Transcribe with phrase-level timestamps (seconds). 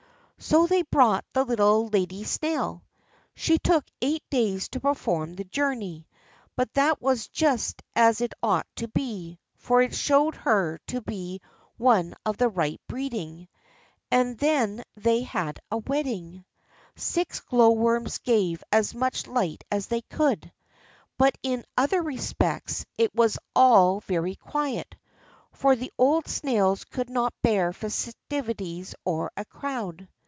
[0.43, 2.83] So they brought the little lady snail.
[3.35, 6.07] She took eight days to perform the journey;
[6.55, 11.41] but that was just as it ought to be, for it showed her to be
[11.77, 13.49] one of the right breeding.
[14.09, 16.43] And then they had a wedding.
[16.95, 20.51] Six glowworms gave as much light as they could;
[21.19, 24.95] but in other respects it was all very quiet;
[25.51, 30.09] for the old snails could not bear festivities or a crowd.